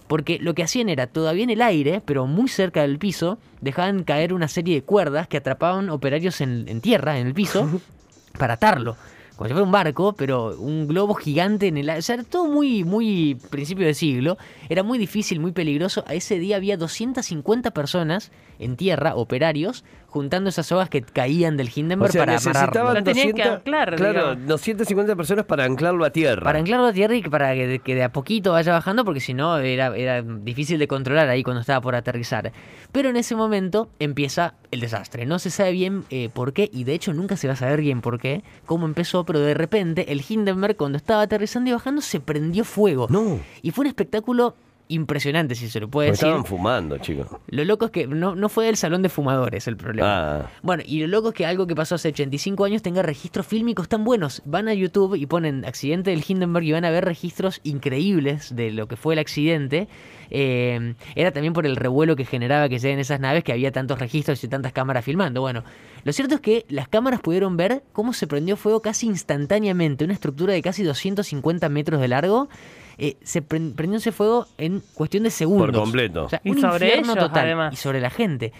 Porque 0.08 0.38
lo 0.40 0.54
que 0.54 0.64
hacían 0.64 0.90
era, 0.90 1.08
todavía 1.08 1.44
en 1.44 1.50
el 1.50 1.62
aire, 1.62 2.02
pero 2.06 2.28
muy 2.28 2.50
cerca 2.50 2.82
del 2.82 3.00
piso, 3.00 3.38
dejaban 3.62 4.04
caer 4.04 4.34
una 4.34 4.48
serie 4.48 4.76
de 4.76 4.84
cuerdas 4.84 5.28
que 5.28 5.38
atrapaban 5.38 5.90
operarios 5.90 6.42
en, 6.42 6.66
en 6.68 6.82
tierra, 6.82 7.20
en 7.20 7.28
el 7.28 7.34
piso, 7.34 7.82
para 8.38 8.56
atarlo. 8.56 8.96
Como 9.36 9.48
si 9.48 9.54
fuera 9.54 9.66
un 9.66 9.72
barco, 9.72 10.14
pero 10.14 10.56
un 10.58 10.88
globo 10.88 11.16
gigante 11.16 11.68
en 11.68 11.78
el 11.78 11.90
aire. 11.90 12.00
O 12.00 12.02
sea, 12.04 12.16
era 12.16 12.24
todo 12.24 12.46
muy, 12.46 12.84
muy 12.84 13.38
principio 13.50 13.86
de 13.86 13.94
siglo. 13.94 14.38
Era 14.70 14.84
muy 14.84 14.98
difícil, 14.98 15.40
muy 15.40 15.52
peligroso. 15.52 16.04
A 16.08 16.14
ese 16.14 16.38
día 16.38 16.58
había 16.58 16.78
250 16.78 17.72
personas 17.72 18.32
en 18.60 18.78
tierra, 18.78 19.16
operarios, 19.16 19.84
juntando 20.08 20.50
esas 20.50 20.68
sogas 20.68 20.90
que 20.90 21.02
caían 21.02 21.58
del 21.58 21.72
Hindenburg 21.74 22.10
O 22.10 22.14
sea, 22.14 22.22
para 22.22 22.38
amarrarlo. 22.38 22.94
necesitaban 22.94 22.96
Lo 22.96 23.04
tenían 23.04 23.34
que 23.34 23.44
200 23.44 23.58
anclar, 23.58 23.96
Claro, 23.96 24.36
digamos. 24.36 24.48
250 24.48 25.16
personas 25.16 25.46
para 25.46 25.64
anclarlo 25.64 26.06
a 26.06 26.12
tierra. 26.12 26.44
Para 26.44 26.60
anclarlo 26.60 26.86
a 26.86 26.94
tierra 26.94 27.16
y 27.16 27.24
que 27.24 27.32
para 27.32 27.54
que, 27.56 27.80
que 27.84 27.96
de 27.96 28.04
a 28.04 28.12
poquito 28.12 28.52
vaya 28.52 28.72
bajando, 28.72 29.04
porque 29.04 29.20
si 29.20 29.34
no 29.34 29.58
era, 29.58 29.96
era 29.98 30.22
difícil 30.22 30.78
de 30.78 30.88
controlar 30.88 31.30
ahí 31.30 31.42
cuando 31.42 31.62
estaba 31.62 31.82
por 31.82 31.96
aterrizar. 31.96 32.52
Pero 32.92 33.10
en 33.10 33.16
ese 33.16 33.36
momento 33.36 33.90
empieza 33.98 34.54
el 34.70 34.82
desastre. 34.82 35.26
No 35.26 35.40
se 35.40 35.50
sabe 35.50 35.72
bien 35.72 36.04
eh, 36.12 36.30
por 36.32 36.54
qué, 36.54 36.70
y 36.72 36.84
de 36.84 36.94
hecho 36.94 37.14
nunca 37.14 37.36
se 37.36 37.48
va 37.48 37.54
a 37.54 37.58
saber 37.58 37.82
bien 37.82 38.02
por 38.02 38.20
qué, 38.20 38.44
cómo 38.68 38.86
empezó, 38.86 39.23
pero 39.26 39.40
de 39.40 39.54
repente 39.54 40.12
el 40.12 40.24
Hindenburg, 40.28 40.76
cuando 40.76 40.98
estaba 40.98 41.22
aterrizando 41.22 41.70
y 41.70 41.74
bajando, 41.74 42.02
se 42.02 42.20
prendió 42.20 42.64
fuego. 42.64 43.08
No. 43.10 43.40
Y 43.62 43.72
fue 43.72 43.84
un 43.84 43.88
espectáculo 43.88 44.56
impresionante, 44.88 45.56
si 45.56 45.70
se 45.70 45.80
lo 45.80 45.88
puede 45.88 46.10
Porque 46.10 46.18
decir. 46.18 46.28
estaban 46.28 46.46
fumando, 46.46 46.98
chicos. 46.98 47.28
Lo 47.48 47.64
loco 47.66 47.86
es 47.86 47.92
que 47.92 48.08
no, 48.08 48.36
no 48.36 48.50
fue 48.50 48.70
el 48.70 48.78
salón 48.78 49.02
de 49.02 49.10
fumadores 49.10 49.68
el 49.68 49.78
problema. 49.78 50.42
Ah. 50.42 50.50
Bueno, 50.62 50.84
y 50.86 51.00
lo 51.02 51.08
loco 51.08 51.30
es 51.30 51.36
que 51.36 51.46
algo 51.46 51.68
que 51.68 51.76
pasó 51.76 51.96
hace 51.96 52.10
85 52.10 52.66
años 52.66 52.82
tenga 52.82 53.02
registros 53.02 53.48
fílmicos 53.48 53.88
tan 53.88 54.04
buenos. 54.04 54.42
Van 54.46 54.68
a 54.68 54.74
YouTube 54.74 55.16
y 55.16 55.26
ponen 55.26 55.66
accidente 55.66 56.12
del 56.12 56.24
Hindenburg 56.28 56.66
y 56.66 56.72
van 56.72 56.86
a 56.86 56.92
ver 56.92 57.06
registros 57.06 57.60
increíbles 57.64 58.56
de 58.56 58.72
lo 58.72 58.88
que 58.88 58.96
fue 58.96 59.14
el 59.14 59.20
accidente. 59.20 59.88
Eh, 60.30 60.96
era 61.16 61.32
también 61.32 61.54
por 61.54 61.66
el 61.66 61.76
revuelo 61.76 62.16
que 62.16 62.26
generaba 62.26 62.68
que 62.68 62.80
lleguen 62.80 63.00
esas 63.00 63.20
naves 63.20 63.44
que 63.44 63.52
había 63.52 63.72
tantos 63.72 64.00
registros 64.00 64.44
y 64.44 64.48
tantas 64.48 64.74
cámaras 64.74 65.06
filmando. 65.06 65.42
Bueno, 65.42 65.64
lo 66.04 66.12
cierto 66.12 66.36
es 66.36 66.42
que 66.42 66.66
las 66.70 66.88
cámaras 66.88 67.22
pudieron 67.22 67.56
ver 67.56 67.84
cómo 67.94 68.14
se 68.14 68.28
prendió 68.28 68.58
fuego 68.58 68.82
casi 68.82 69.08
instantáneamente. 69.08 70.04
Una 70.06 70.14
estructura 70.14 70.54
de 70.54 70.62
casi 70.62 70.84
250 70.84 71.70
metros 71.70 72.02
de 72.02 72.08
largo. 72.08 72.50
Eh, 72.98 73.18
se 73.24 73.44
pren- 73.44 73.74
prendió 73.76 73.98
ese 73.98 74.12
fuego 74.12 74.48
en 74.58 74.82
cuestión 74.94 75.24
de 75.24 75.30
segundos. 75.32 75.76
completo. 75.78 76.26
O 76.26 76.30
sea, 76.30 76.42
Y 76.44 76.52
un 76.52 76.62
sobre 76.62 76.86
infierno 76.88 77.14
ellos, 77.14 77.26
total. 77.28 77.46
además. 77.46 77.74
Y 77.74 77.78
sobre 77.78 78.00
la 78.02 78.10
gente. 78.10 78.52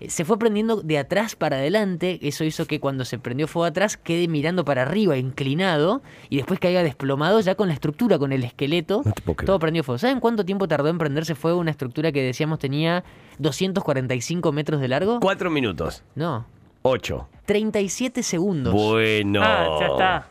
Eh, 0.00 0.10
Se 0.10 0.24
fue 0.24 0.38
prendiendo 0.38 0.82
de 0.82 0.98
atrás 0.98 1.36
para 1.36 1.56
adelante, 1.56 2.18
eso 2.22 2.42
hizo 2.44 2.66
que 2.66 2.80
cuando 2.80 3.04
se 3.04 3.18
prendió 3.18 3.46
fuego 3.46 3.66
atrás 3.66 3.96
quede 3.96 4.26
mirando 4.26 4.64
para 4.64 4.82
arriba, 4.82 5.16
inclinado, 5.16 6.02
y 6.28 6.36
después 6.38 6.58
caiga 6.58 6.82
desplomado 6.82 7.38
ya 7.40 7.54
con 7.54 7.68
la 7.68 7.74
estructura, 7.74 8.18
con 8.18 8.32
el 8.32 8.42
esqueleto, 8.42 9.02
No 9.04 9.12
todo 9.44 9.58
prendió 9.60 9.84
fuego. 9.84 9.98
¿Saben 9.98 10.18
cuánto 10.20 10.44
tiempo 10.44 10.66
tardó 10.66 10.88
en 10.88 10.98
prenderse 10.98 11.34
fuego 11.36 11.58
una 11.60 11.70
estructura 11.70 12.10
que 12.10 12.22
decíamos 12.22 12.58
tenía 12.58 13.04
245 13.38 14.52
metros 14.52 14.80
de 14.80 14.88
largo? 14.88 15.20
Cuatro 15.20 15.50
minutos. 15.50 16.02
No, 16.14 16.46
Ocho. 16.84 17.28
37 17.46 18.24
segundos. 18.24 18.74
Bueno. 18.74 19.40
Ah, 19.42 19.76
ya 19.78 19.86
está. 19.86 20.26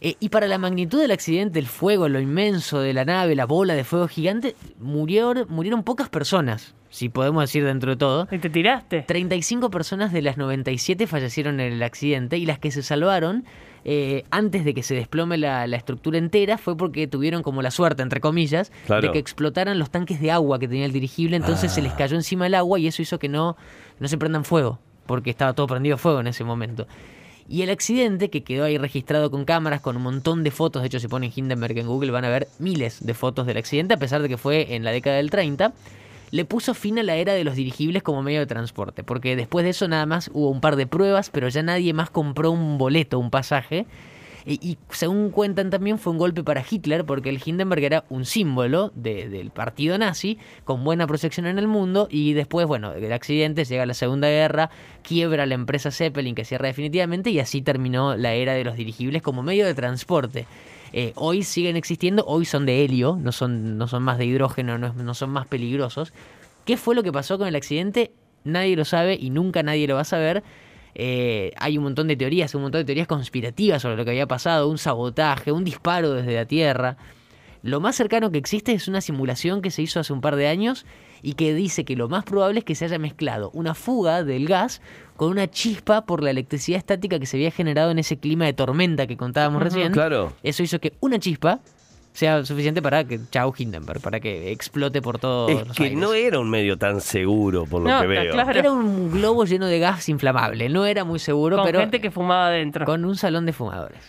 Eh, 0.00 0.14
y 0.20 0.28
para 0.28 0.46
la 0.46 0.58
magnitud 0.58 1.00
del 1.00 1.10
accidente, 1.10 1.58
el 1.58 1.66
fuego, 1.66 2.08
lo 2.08 2.20
inmenso 2.20 2.80
de 2.80 2.92
la 2.92 3.04
nave, 3.04 3.34
la 3.34 3.46
bola 3.46 3.74
de 3.74 3.84
fuego 3.84 4.08
gigante, 4.08 4.54
murieron, 4.78 5.46
murieron 5.48 5.82
pocas 5.82 6.08
personas, 6.08 6.74
si 6.90 7.08
podemos 7.08 7.42
decir 7.42 7.64
dentro 7.64 7.90
de 7.90 7.96
todo. 7.96 8.28
¿Y 8.30 8.38
te 8.38 8.48
tiraste? 8.50 9.02
35 9.02 9.70
personas 9.70 10.12
de 10.12 10.22
las 10.22 10.36
97 10.36 11.06
fallecieron 11.06 11.60
en 11.60 11.72
el 11.72 11.82
accidente 11.82 12.38
y 12.38 12.46
las 12.46 12.58
que 12.58 12.70
se 12.70 12.82
salvaron 12.82 13.44
eh, 13.84 14.24
antes 14.30 14.64
de 14.64 14.74
que 14.74 14.82
se 14.82 14.94
desplome 14.94 15.36
la, 15.38 15.66
la 15.66 15.76
estructura 15.76 16.18
entera 16.18 16.58
fue 16.58 16.76
porque 16.76 17.06
tuvieron 17.06 17.42
como 17.42 17.62
la 17.62 17.70
suerte, 17.70 18.02
entre 18.02 18.20
comillas, 18.20 18.70
Claro. 18.86 19.02
de 19.02 19.12
que 19.12 19.18
explotaran 19.18 19.78
los 19.78 19.90
tanques 19.90 20.20
de 20.20 20.30
agua 20.30 20.58
que 20.58 20.68
tenía 20.68 20.84
el 20.86 20.92
dirigible, 20.92 21.36
entonces 21.36 21.72
se 21.72 21.80
les 21.82 21.92
cayó 21.94 22.16
encima 22.16 22.46
el 22.46 22.54
agua 22.54 22.78
y 22.78 22.86
eso 22.86 23.02
hizo 23.02 23.18
que 23.18 23.28
no, 23.28 23.56
no 23.98 24.08
se 24.08 24.18
prendan 24.18 24.44
fuego, 24.44 24.78
porque 25.06 25.30
estaba 25.30 25.52
todo 25.54 25.66
prendido 25.68 25.94
a 25.94 25.98
fuego 25.98 26.20
en 26.20 26.26
ese 26.26 26.44
momento. 26.44 26.86
Y 27.48 27.62
el 27.62 27.70
accidente, 27.70 28.28
que 28.28 28.44
quedó 28.44 28.64
ahí 28.64 28.76
registrado 28.76 29.30
con 29.30 29.46
cámaras, 29.46 29.80
con 29.80 29.96
un 29.96 30.02
montón 30.02 30.44
de 30.44 30.50
fotos, 30.50 30.82
de 30.82 30.88
hecho 30.88 31.00
si 31.00 31.08
ponen 31.08 31.32
Hindenburg 31.34 31.78
en 31.78 31.86
Google 31.86 32.10
van 32.10 32.26
a 32.26 32.28
ver 32.28 32.46
miles 32.58 33.04
de 33.04 33.14
fotos 33.14 33.46
del 33.46 33.56
accidente, 33.56 33.94
a 33.94 33.98
pesar 33.98 34.20
de 34.20 34.28
que 34.28 34.36
fue 34.36 34.74
en 34.74 34.84
la 34.84 34.90
década 34.90 35.16
del 35.16 35.30
30, 35.30 35.72
le 36.30 36.44
puso 36.44 36.74
fin 36.74 36.98
a 36.98 37.02
la 37.02 37.16
era 37.16 37.32
de 37.32 37.44
los 37.44 37.56
dirigibles 37.56 38.02
como 38.02 38.22
medio 38.22 38.40
de 38.40 38.46
transporte, 38.46 39.02
porque 39.02 39.34
después 39.34 39.64
de 39.64 39.70
eso 39.70 39.88
nada 39.88 40.04
más 40.04 40.30
hubo 40.34 40.50
un 40.50 40.60
par 40.60 40.76
de 40.76 40.86
pruebas, 40.86 41.30
pero 41.30 41.48
ya 41.48 41.62
nadie 41.62 41.94
más 41.94 42.10
compró 42.10 42.50
un 42.50 42.76
boleto, 42.76 43.18
un 43.18 43.30
pasaje. 43.30 43.86
Y, 44.46 44.78
según 44.90 45.30
cuentan 45.30 45.70
también 45.70 45.98
fue 45.98 46.12
un 46.12 46.18
golpe 46.18 46.42
para 46.42 46.64
Hitler, 46.68 47.04
porque 47.04 47.28
el 47.28 47.40
Hindenburg 47.44 47.82
era 47.82 48.04
un 48.08 48.24
símbolo 48.24 48.92
de- 48.94 49.28
del 49.28 49.50
partido 49.50 49.98
nazi, 49.98 50.38
con 50.64 50.84
buena 50.84 51.06
proyección 51.06 51.46
en 51.46 51.58
el 51.58 51.68
mundo, 51.68 52.08
y 52.10 52.32
después, 52.32 52.66
bueno, 52.66 52.92
del 52.92 53.12
accidente 53.12 53.64
llega 53.64 53.84
la 53.86 53.94
Segunda 53.94 54.28
Guerra, 54.28 54.70
quiebra 55.02 55.46
la 55.46 55.54
empresa 55.54 55.90
Zeppelin, 55.90 56.34
que 56.34 56.44
cierra 56.44 56.68
definitivamente, 56.68 57.30
y 57.30 57.40
así 57.40 57.62
terminó 57.62 58.16
la 58.16 58.34
era 58.34 58.54
de 58.54 58.64
los 58.64 58.76
dirigibles 58.76 59.22
como 59.22 59.42
medio 59.42 59.66
de 59.66 59.74
transporte. 59.74 60.46
Eh, 60.92 61.12
hoy 61.16 61.42
siguen 61.42 61.76
existiendo, 61.76 62.24
hoy 62.26 62.46
son 62.46 62.64
de 62.64 62.84
helio, 62.84 63.18
no 63.20 63.32
son, 63.32 63.76
no 63.76 63.88
son 63.88 64.02
más 64.02 64.16
de 64.16 64.24
hidrógeno, 64.24 64.78
no 64.78 65.14
son 65.14 65.30
más 65.30 65.46
peligrosos. 65.46 66.14
¿Qué 66.64 66.76
fue 66.76 66.94
lo 66.94 67.02
que 67.02 67.12
pasó 67.12 67.38
con 67.38 67.48
el 67.48 67.56
accidente? 67.56 68.12
Nadie 68.44 68.76
lo 68.76 68.84
sabe 68.84 69.18
y 69.20 69.30
nunca 69.30 69.62
nadie 69.62 69.86
lo 69.86 69.96
va 69.96 70.02
a 70.02 70.04
saber. 70.04 70.42
Eh, 71.00 71.52
hay 71.56 71.78
un 71.78 71.84
montón 71.84 72.08
de 72.08 72.16
teorías, 72.16 72.52
un 72.56 72.62
montón 72.62 72.80
de 72.80 72.84
teorías 72.84 73.06
conspirativas 73.06 73.80
sobre 73.80 73.96
lo 73.96 74.04
que 74.04 74.10
había 74.10 74.26
pasado, 74.26 74.68
un 74.68 74.78
sabotaje, 74.78 75.52
un 75.52 75.62
disparo 75.62 76.12
desde 76.12 76.34
la 76.34 76.44
Tierra. 76.44 76.96
Lo 77.62 77.80
más 77.80 77.94
cercano 77.94 78.32
que 78.32 78.38
existe 78.38 78.72
es 78.72 78.88
una 78.88 79.00
simulación 79.00 79.62
que 79.62 79.70
se 79.70 79.80
hizo 79.80 80.00
hace 80.00 80.12
un 80.12 80.20
par 80.20 80.34
de 80.34 80.48
años 80.48 80.86
y 81.22 81.34
que 81.34 81.54
dice 81.54 81.84
que 81.84 81.94
lo 81.94 82.08
más 82.08 82.24
probable 82.24 82.60
es 82.60 82.64
que 82.64 82.74
se 82.74 82.84
haya 82.84 82.98
mezclado 82.98 83.50
una 83.54 83.74
fuga 83.74 84.24
del 84.24 84.48
gas 84.48 84.82
con 85.16 85.30
una 85.30 85.48
chispa 85.48 86.04
por 86.04 86.22
la 86.22 86.30
electricidad 86.30 86.78
estática 86.78 87.20
que 87.20 87.26
se 87.26 87.36
había 87.36 87.52
generado 87.52 87.92
en 87.92 88.00
ese 88.00 88.18
clima 88.18 88.46
de 88.46 88.52
tormenta 88.52 89.06
que 89.06 89.16
contábamos 89.16 89.62
recién. 89.62 89.92
Claro. 89.92 90.32
Eso 90.42 90.64
hizo 90.64 90.80
que 90.80 90.94
una 91.00 91.20
chispa 91.20 91.60
sea 92.18 92.44
suficiente 92.44 92.82
para 92.82 93.04
que 93.04 93.20
chau 93.30 93.54
Hindenburg, 93.56 94.00
para 94.00 94.18
que 94.18 94.50
explote 94.50 95.00
por 95.00 95.18
todos 95.20 95.50
Es 95.52 95.68
los 95.68 95.76
que 95.76 95.84
aires. 95.84 95.98
no 95.98 96.14
era 96.14 96.40
un 96.40 96.50
medio 96.50 96.76
tan 96.76 97.00
seguro, 97.00 97.64
por 97.64 97.80
lo 97.82 97.88
No, 97.88 98.00
que 98.00 98.06
veo. 98.08 98.32
claro. 98.32 98.50
Era 98.58 98.72
un 98.72 99.10
globo 99.12 99.44
lleno 99.44 99.66
de 99.66 99.78
gas 99.78 100.08
inflamable, 100.08 100.68
no 100.68 100.84
era 100.84 101.04
muy 101.04 101.20
seguro, 101.20 101.56
Con 101.58 101.66
pero 101.66 101.78
gente 101.80 102.00
que 102.00 102.10
fumaba 102.10 102.48
adentro. 102.48 102.84
con 102.84 103.04
un 103.04 103.14
salón 103.16 103.46
de 103.46 103.52
fumadores. 103.52 104.00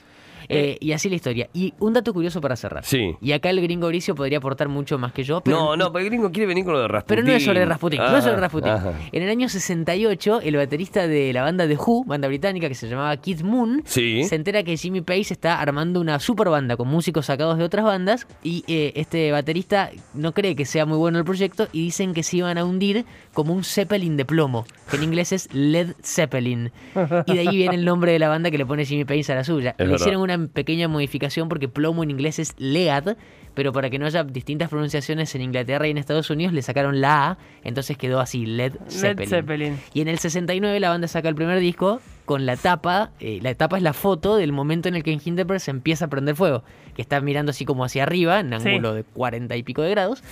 Eh, 0.49 0.77
y 0.79 0.91
así 0.93 1.09
la 1.09 1.15
historia. 1.15 1.49
Y 1.53 1.73
un 1.79 1.93
dato 1.93 2.13
curioso 2.13 2.41
para 2.41 2.55
cerrar. 2.55 2.83
Sí. 2.83 3.15
Y 3.21 3.31
acá 3.33 3.49
el 3.51 3.61
gringo 3.61 3.87
Bricio 3.87 4.15
podría 4.15 4.39
aportar 4.39 4.67
mucho 4.67 4.97
más 4.97 5.13
que 5.13 5.23
yo. 5.23 5.41
Pero 5.41 5.57
No, 5.57 5.77
no, 5.77 5.91
pero 5.91 6.03
el 6.03 6.09
gringo 6.09 6.31
quiere 6.31 6.47
venir 6.47 6.63
con 6.65 6.73
lo 6.73 6.81
de 6.81 6.87
Rasputin. 6.87 7.15
Pero 7.17 7.27
no 7.27 7.33
es 7.37 7.45
sobre 7.45 7.65
Rasputin, 7.65 7.99
no 7.99 8.17
es 8.17 8.23
sobre 8.23 8.37
Ah, 8.37 8.39
Rasputin. 8.41 8.71
ajá. 8.71 8.93
En 9.11 9.23
el 9.23 9.29
año 9.29 9.47
68, 9.47 10.41
el 10.41 10.55
baterista 10.55 11.07
de 11.07 11.31
la 11.33 11.43
banda 11.43 11.67
The 11.67 11.75
Who, 11.77 12.03
banda 12.05 12.27
británica 12.27 12.67
que 12.67 12.75
se 12.75 12.87
llamaba 12.87 13.15
Kid 13.17 13.41
Moon, 13.41 13.83
Sí. 13.85 14.23
se 14.23 14.35
entera 14.35 14.63
que 14.63 14.75
Jimmy 14.77 15.01
Page 15.01 15.31
está 15.33 15.59
armando 15.61 16.01
una 16.01 16.19
super 16.19 16.49
banda 16.49 16.75
con 16.77 16.87
músicos 16.87 17.27
sacados 17.27 17.57
de 17.57 17.63
otras 17.63 17.85
bandas 17.85 18.27
y 18.43 18.63
eh, 18.67 18.93
este 18.95 19.31
baterista 19.31 19.91
no 20.13 20.31
cree 20.33 20.55
que 20.55 20.65
sea 20.65 20.85
muy 20.85 20.97
bueno 20.97 21.19
el 21.19 21.25
proyecto 21.25 21.67
y 21.71 21.83
dicen 21.83 22.13
que 22.13 22.23
se 22.23 22.37
iban 22.37 22.57
a 22.57 22.65
hundir 22.65 23.05
como 23.33 23.53
un 23.53 23.63
Zeppelin 23.63 24.17
de 24.17 24.25
plomo, 24.25 24.65
que 24.89 24.97
en 24.97 25.03
inglés 25.03 25.31
es 25.31 25.47
Led 25.53 25.93
Zeppelin. 26.03 26.71
Y 27.27 27.33
de 27.33 27.39
ahí 27.39 27.55
viene 27.57 27.75
el 27.75 27.85
nombre 27.85 28.11
de 28.11 28.19
la 28.19 28.29
banda 28.29 28.49
que 28.51 28.57
le 28.57 28.65
pone 28.65 28.85
Jimmy 28.85 29.05
Page 29.05 29.31
a 29.31 29.35
la 29.35 29.43
suya. 29.43 29.71
Es 29.71 29.77
le 29.79 29.83
verdad. 29.85 29.97
hicieron 29.99 30.21
una 30.21 30.33
pequeña 30.47 30.87
modificación 30.87 31.49
porque 31.49 31.67
plomo 31.67 32.03
en 32.03 32.11
inglés 32.11 32.39
es 32.39 32.53
lead, 32.57 33.17
pero 33.53 33.73
para 33.73 33.89
que 33.89 33.99
no 33.99 34.05
haya 34.05 34.23
distintas 34.23 34.69
pronunciaciones 34.69 35.33
en 35.35 35.41
Inglaterra 35.41 35.87
y 35.87 35.91
en 35.91 35.97
Estados 35.97 36.29
Unidos 36.29 36.53
le 36.53 36.61
sacaron 36.61 37.01
la 37.01 37.31
A, 37.31 37.37
entonces 37.63 37.97
quedó 37.97 38.19
así, 38.21 38.45
Led 38.45 38.73
Zeppelin. 38.89 39.29
Zeppelin. 39.29 39.79
Y 39.93 40.01
en 40.01 40.07
el 40.07 40.19
69 40.19 40.79
la 40.79 40.89
banda 40.89 41.07
saca 41.07 41.27
el 41.29 41.35
primer 41.35 41.59
disco 41.59 41.99
con 42.25 42.45
la 42.45 42.55
tapa, 42.55 43.11
eh, 43.19 43.39
la 43.41 43.53
tapa 43.55 43.77
es 43.77 43.83
la 43.83 43.93
foto 43.93 44.37
del 44.37 44.51
momento 44.51 44.87
en 44.87 44.95
el 44.95 45.03
que 45.03 45.11
en 45.11 45.19
Hindenburg 45.23 45.59
se 45.59 45.71
empieza 45.71 46.05
a 46.05 46.07
prender 46.09 46.35
fuego, 46.35 46.63
que 46.95 47.01
está 47.01 47.19
mirando 47.21 47.49
así 47.49 47.65
como 47.65 47.83
hacia 47.83 48.03
arriba, 48.03 48.39
en 48.39 48.57
Sí. 48.61 48.69
ángulo 48.69 48.93
de 48.93 49.03
40 49.03 49.55
y 49.57 49.63
pico 49.63 49.81
de 49.81 49.89
grados, 49.89 50.23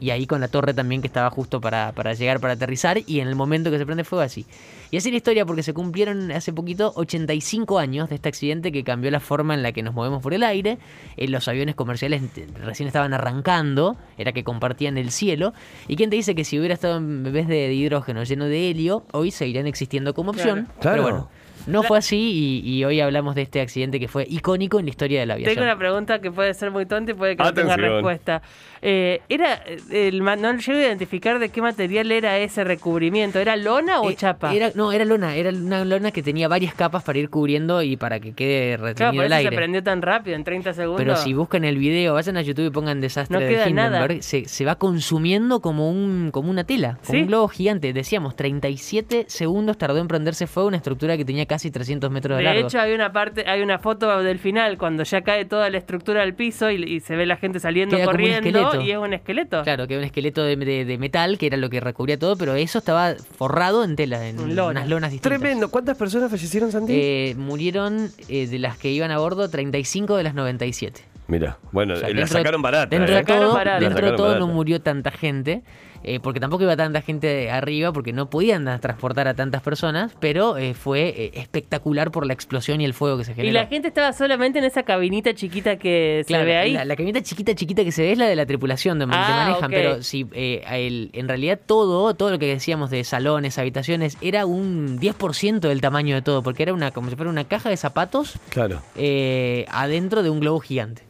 y 0.00 0.10
ahí 0.10 0.26
con 0.26 0.40
la 0.40 0.48
torre 0.48 0.74
también 0.74 1.00
que 1.00 1.06
estaba 1.06 1.30
justo 1.30 1.60
para, 1.60 1.92
para 1.92 2.14
llegar, 2.14 2.40
para 2.40 2.54
aterrizar, 2.54 2.98
y 3.06 3.20
en 3.20 3.28
el 3.28 3.34
momento 3.34 3.70
que 3.70 3.78
se 3.78 3.86
prende 3.86 4.04
fuego 4.04 4.22
así. 4.22 4.46
Y 4.92 4.98
así 4.98 5.10
la 5.10 5.16
historia 5.16 5.46
porque 5.46 5.62
se 5.62 5.72
cumplieron 5.72 6.30
hace 6.32 6.52
poquito 6.52 6.92
85 6.96 7.78
años 7.78 8.10
de 8.10 8.16
este 8.16 8.28
accidente 8.28 8.72
que 8.72 8.84
cambió 8.84 9.10
la 9.10 9.20
forma 9.20 9.54
en 9.54 9.62
la 9.62 9.72
que 9.72 9.82
nos 9.82 9.94
movemos 9.94 10.22
por 10.22 10.34
el 10.34 10.42
aire. 10.42 10.78
Eh, 11.16 11.28
los 11.28 11.48
aviones 11.48 11.74
comerciales 11.74 12.22
recién 12.62 12.88
estaban 12.88 13.14
arrancando, 13.14 13.96
era 14.18 14.32
que 14.32 14.44
compartían 14.44 14.98
el 14.98 15.10
cielo. 15.10 15.54
¿Y 15.88 15.96
quién 15.96 16.10
te 16.10 16.16
dice 16.16 16.34
que 16.34 16.44
si 16.44 16.58
hubiera 16.58 16.74
estado 16.74 16.98
en 16.98 17.22
vez 17.22 17.48
de, 17.48 17.72
hidrógeno 17.72 18.22
lleno 18.24 18.44
de 18.44 18.70
helio, 18.70 19.04
hoy 19.12 19.30
seguirían 19.30 19.66
existiendo 19.66 20.12
como 20.12 20.32
opción? 20.32 20.68
Claro. 20.80 20.96
Pero 20.96 21.02
bueno, 21.02 21.30
no 21.66 21.82
fue 21.82 21.98
así 21.98 22.62
y, 22.64 22.78
y 22.78 22.84
hoy 22.84 23.00
hablamos 23.00 23.34
de 23.34 23.42
este 23.42 23.60
accidente 23.60 24.00
que 24.00 24.08
fue 24.08 24.26
icónico 24.28 24.78
en 24.78 24.86
la 24.86 24.90
historia 24.90 25.20
de 25.20 25.26
la 25.26 25.34
aviación. 25.34 25.54
Tengo 25.54 25.66
una 25.66 25.78
pregunta 25.78 26.20
que 26.20 26.30
puede 26.30 26.54
ser 26.54 26.70
muy 26.70 26.86
tonta 26.86 27.12
y 27.12 27.14
puede 27.14 27.36
que 27.36 27.42
no 27.42 27.54
tenga 27.54 27.76
respuesta. 27.76 28.42
Eh, 28.84 29.20
era 29.28 29.62
el 29.90 30.22
no 30.22 30.56
llego 30.56 30.78
a 30.78 30.82
identificar 30.82 31.38
de 31.38 31.50
qué 31.50 31.62
material 31.62 32.10
era 32.10 32.38
ese 32.38 32.64
recubrimiento. 32.64 33.38
¿Era 33.38 33.56
lona 33.56 34.00
o 34.00 34.10
Eh, 34.10 34.16
chapa? 34.16 34.52
Era, 34.52 34.72
no, 34.74 34.90
era 34.92 35.04
lona, 35.04 35.36
era 35.36 35.50
una 35.50 35.84
lona 35.84 36.10
que 36.10 36.22
tenía 36.22 36.48
varias 36.48 36.74
capas 36.74 37.04
para 37.04 37.18
ir 37.18 37.30
cubriendo 37.30 37.82
y 37.82 37.96
para 37.96 38.18
que 38.18 38.32
quede 38.32 38.76
claro, 38.76 38.84
retenido 38.86 39.12
por 39.14 39.24
el 39.24 39.32
eso 39.32 39.38
aire. 39.38 39.50
se 39.50 39.56
prendió 39.56 39.82
tan 39.84 40.02
rápido, 40.02 40.36
en 40.36 40.42
30 40.44 40.72
segundos. 40.74 41.00
Pero 41.00 41.16
si 41.16 41.32
buscan 41.32 41.64
el 41.64 41.78
video, 41.78 42.14
vayan 42.14 42.36
a 42.36 42.42
YouTube 42.42 42.66
y 42.66 42.70
pongan 42.70 43.00
desastre 43.00 43.38
No 43.38 43.40
de 43.44 43.48
queda 43.48 43.70
nada. 43.70 43.98
Hindenburg, 43.98 44.22
se, 44.24 44.46
se 44.46 44.64
va 44.64 44.74
consumiendo 44.74 45.60
como 45.60 45.88
un 45.88 46.30
como 46.32 46.50
una 46.50 46.64
tela, 46.64 46.98
como 47.06 47.12
¿Sí? 47.16 47.22
un 47.22 47.26
globo 47.28 47.48
gigante. 47.48 47.92
Decíamos, 47.92 48.34
37 48.34 49.26
segundos 49.28 49.78
tardó 49.78 49.98
en 49.98 50.08
prenderse 50.08 50.46
fuego 50.48 50.66
una 50.68 50.78
estructura 50.78 51.16
que 51.16 51.24
tenía 51.24 51.46
casi 51.52 51.70
300 51.70 52.10
metros 52.10 52.38
de, 52.38 52.44
De 52.44 52.50
largo. 52.50 52.66
hecho, 52.66 52.80
hay 52.80 52.94
una 52.94 53.12
parte, 53.12 53.44
hay 53.46 53.60
una 53.60 53.78
foto 53.78 54.22
del 54.22 54.38
final 54.38 54.78
cuando 54.78 55.02
ya 55.02 55.20
cae 55.20 55.44
toda 55.44 55.68
la 55.68 55.76
estructura 55.76 56.22
al 56.22 56.32
piso 56.34 56.70
y, 56.70 56.82
y 56.82 57.00
se 57.00 57.14
ve 57.14 57.26
la 57.26 57.36
gente 57.36 57.60
saliendo 57.60 57.94
Queda 57.96 58.06
corriendo 58.06 58.80
y 58.82 58.90
es 58.90 58.96
un 58.96 59.12
esqueleto. 59.12 59.62
Claro, 59.64 59.86
que 59.86 59.94
era 59.94 60.00
un 60.00 60.06
esqueleto 60.06 60.42
de, 60.42 60.56
de- 60.56 60.84
de 60.86 60.98
metal, 60.98 61.36
que 61.36 61.46
era 61.48 61.56
lo 61.58 61.68
que 61.68 61.80
recubría 61.80 62.18
todo, 62.18 62.36
pero 62.36 62.54
eso 62.54 62.78
estaba 62.78 63.14
forrado 63.36 63.84
en 63.84 63.96
tela, 63.96 64.26
en 64.26 64.56
lona. 64.56 64.80
unas 64.80 64.88
lonas 64.88 65.10
distintas. 65.10 65.38
Tremendo. 65.38 65.70
¿Cuántas 65.70 65.98
personas 65.98 66.30
fallecieron, 66.30 66.72
Santi? 66.72 66.92
Eh, 66.94 67.34
murieron 67.36 68.08
eh, 68.28 68.46
de 68.46 68.58
las 68.58 68.78
que 68.78 68.90
iban 68.90 69.10
a 69.10 69.18
bordo 69.18 69.48
35 69.50 70.16
de 70.16 70.22
las 70.22 70.34
97. 70.34 71.02
Mira, 71.28 71.58
bueno, 71.70 71.94
O 71.94 71.96
sea, 71.96 72.08
la 72.08 72.14
dentro 72.14 72.34
de- 72.36 72.40
sacaron 72.40 72.62
barata. 72.62 72.86
Dentro 72.86 73.14
¿eh? 73.14 73.18
de 73.18 73.24
todo, 73.24 73.34
Sacaron 73.36 73.54
barata. 73.54 73.80
dentro 73.80 74.00
La 74.00 74.06
de 74.06 74.10
sacaron 74.16 74.38
todo 74.38 74.46
no 74.46 74.52
murió 74.52 74.80
tanta 74.80 75.10
gente, 75.10 75.62
eh, 76.04 76.20
porque 76.20 76.40
tampoco 76.40 76.62
iba 76.64 76.76
tanta 76.76 77.00
gente 77.02 77.50
arriba, 77.50 77.92
porque 77.92 78.12
no 78.12 78.28
podían 78.30 78.64
transportar 78.80 79.28
a 79.28 79.34
tantas 79.34 79.62
personas, 79.62 80.12
pero 80.20 80.56
eh, 80.56 80.74
fue 80.74 81.08
eh, 81.08 81.30
espectacular 81.34 82.10
por 82.10 82.26
la 82.26 82.32
explosión 82.32 82.80
y 82.80 82.84
el 82.84 82.94
fuego 82.94 83.18
que 83.18 83.24
se 83.24 83.34
generó. 83.34 83.50
Y 83.50 83.52
la 83.52 83.66
gente 83.66 83.88
estaba 83.88 84.12
solamente 84.12 84.58
en 84.58 84.64
esa 84.64 84.82
cabinita 84.82 85.34
chiquita 85.34 85.76
que 85.76 86.22
Claro, 86.26 86.42
se 86.44 86.46
ve 86.46 86.56
ahí. 86.56 86.72
La, 86.72 86.84
la 86.84 86.96
camioneta 86.96 87.24
chiquita, 87.24 87.54
chiquita 87.54 87.84
que 87.84 87.92
se 87.92 88.02
ve 88.02 88.12
es 88.12 88.18
la 88.18 88.26
de 88.26 88.36
la 88.36 88.46
tripulación 88.46 88.98
de 88.98 89.06
que 89.06 89.12
Ah, 89.14 89.44
manejan, 89.46 89.70
pero 89.70 90.02
si 90.02 90.26
eh, 90.32 90.64
el- 90.70 91.10
en 91.12 91.28
realidad 91.28 91.58
todo, 91.64 92.14
todo 92.14 92.30
lo 92.30 92.38
que 92.38 92.46
decíamos 92.46 92.90
de 92.90 93.04
salones, 93.04 93.58
habitaciones, 93.58 94.16
era 94.20 94.46
un 94.46 94.98
10% 94.98 95.68
del 95.68 95.80
tamaño 95.80 96.14
de 96.14 96.22
todo, 96.22 96.42
porque 96.42 96.62
era 96.62 96.72
una 96.74 96.90
como 96.90 97.10
si 97.10 97.16
fuera 97.16 97.30
una 97.30 97.44
caja 97.44 97.68
de 97.68 97.76
zapatos 97.76 98.38
Claro. 98.50 98.82
eh, 98.96 99.66
adentro 99.70 100.22
de 100.22 100.30
un 100.30 100.40
globo 100.40 100.60
gigante. 100.60 101.02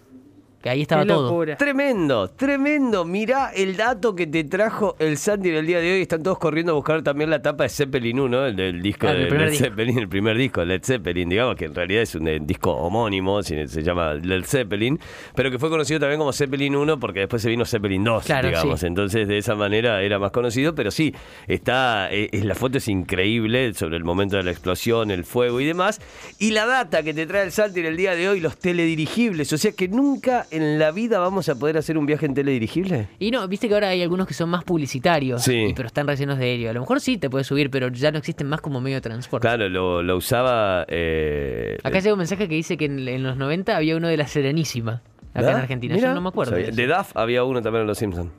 Que 0.62 0.70
ahí 0.70 0.82
estaba 0.82 1.04
todo. 1.04 1.44
Tremendo, 1.56 2.28
tremendo. 2.30 3.04
Mirá 3.04 3.50
el 3.54 3.76
dato 3.76 4.14
que 4.14 4.28
te 4.28 4.44
trajo 4.44 4.94
el 5.00 5.18
Santi 5.18 5.48
en 5.48 5.56
el 5.56 5.66
día 5.66 5.80
de 5.80 5.94
hoy. 5.94 6.02
Están 6.02 6.22
todos 6.22 6.38
corriendo 6.38 6.70
a 6.72 6.74
buscar 6.76 7.02
también 7.02 7.30
la 7.30 7.42
tapa 7.42 7.64
de 7.64 7.68
Zeppelin 7.68 8.20
1, 8.20 8.46
el 8.46 8.56
del 8.56 8.80
disco 8.80 9.08
Ah, 9.08 9.12
de 9.12 9.28
Led 9.28 9.50
disco. 9.50 9.64
Zeppelin, 9.64 9.98
el 9.98 10.08
primer 10.08 10.36
disco, 10.36 10.64
Led 10.64 10.80
Zeppelin, 10.84 11.28
digamos 11.28 11.56
que 11.56 11.64
en 11.64 11.74
realidad 11.74 12.02
es 12.02 12.14
un 12.14 12.28
eh, 12.28 12.38
disco 12.40 12.70
homónimo, 12.72 13.42
se 13.42 13.66
llama 13.82 14.14
Led 14.14 14.44
Zeppelin, 14.44 15.00
pero 15.34 15.50
que 15.50 15.58
fue 15.58 15.68
conocido 15.68 15.98
también 15.98 16.18
como 16.20 16.32
Zeppelin 16.32 16.76
1 16.76 17.00
porque 17.00 17.20
después 17.20 17.42
se 17.42 17.48
vino 17.48 17.64
Zeppelin 17.64 18.04
2, 18.04 18.24
Claro, 18.24 18.48
digamos. 18.48 18.78
sí. 18.80 18.86
Entonces 18.86 19.26
de 19.26 19.38
esa 19.38 19.56
manera 19.56 20.00
era 20.02 20.20
más 20.20 20.30
conocido, 20.30 20.74
pero 20.76 20.92
sí, 20.92 21.12
está, 21.48 22.08
eh, 22.12 22.28
la 22.44 22.54
foto 22.54 22.78
es 22.78 22.86
increíble 22.86 23.74
sobre 23.74 23.96
el 23.96 24.04
momento 24.04 24.36
de 24.36 24.44
la 24.44 24.52
explosión, 24.52 25.10
el 25.10 25.24
fuego 25.24 25.60
y 25.60 25.64
demás. 25.66 26.00
Y 26.38 26.52
la 26.52 26.66
data 26.66 27.02
que 27.02 27.12
te 27.14 27.26
trae 27.26 27.42
el 27.44 27.50
Santi 27.52 27.80
en 27.80 27.86
el 27.86 27.96
día 27.96 28.14
de 28.14 28.28
hoy, 28.28 28.38
los 28.40 28.56
teledirigibles, 28.58 29.52
o 29.52 29.58
sea 29.58 29.72
que 29.72 29.88
nunca 29.88 30.46
en 30.52 30.78
la 30.78 30.90
vida 30.92 31.18
vamos 31.18 31.48
a 31.48 31.54
poder 31.58 31.78
hacer 31.78 31.98
un 31.98 32.06
viaje 32.06 32.26
en 32.26 32.34
teledirigible. 32.34 33.08
Y 33.18 33.30
no, 33.30 33.46
viste 33.48 33.66
que 33.68 33.74
ahora 33.74 33.88
hay 33.88 34.02
algunos 34.02 34.26
que 34.26 34.34
son 34.34 34.48
más 34.50 34.62
publicitarios, 34.64 35.42
Sí. 35.42 35.66
y- 35.70 35.74
pero 35.74 35.86
están 35.88 36.06
rellenos 36.06 36.38
de 36.38 36.54
helio. 36.54 36.70
A 36.70 36.72
lo 36.72 36.80
mejor 36.80 37.00
sí 37.00 37.18
te 37.18 37.28
puedes 37.30 37.46
subir, 37.46 37.70
pero 37.70 37.88
ya 37.88 38.12
no 38.12 38.18
existen 38.18 38.46
más 38.48 38.60
como 38.60 38.80
medio 38.80 38.96
de 38.96 39.00
transporte. 39.00 39.46
Claro, 39.48 39.68
lo, 39.68 40.02
lo 40.02 40.16
usaba. 40.16 40.84
Eh, 40.88 41.78
Acá 41.82 41.98
llega 42.00 42.14
un 42.14 42.18
mensaje 42.18 42.48
que 42.48 42.54
dice 42.54 42.76
que 42.76 42.84
en, 42.84 43.08
en 43.08 43.22
los 43.22 43.36
90 43.36 43.76
había 43.76 43.96
uno 43.96 44.08
de 44.08 44.16
la 44.16 44.26
Serenísima, 44.26 44.92
acá 44.92 45.02
en 45.40 45.44
¿verdad? 45.46 45.60
Argentina. 45.62 45.94
Mira, 45.94 46.08
Yo 46.08 46.14
no 46.14 46.20
me 46.20 46.28
acuerdo. 46.28 46.52
sabía. 46.52 46.70
de. 46.70 46.86
DAF 46.86 47.16
había 47.16 47.44
uno 47.44 47.60
también 47.62 47.82
en 47.82 47.86
Los 47.88 47.98
Simpsons. 47.98 48.30